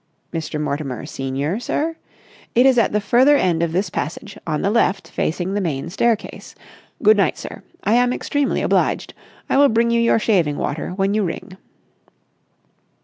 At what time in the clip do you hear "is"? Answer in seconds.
2.65-2.79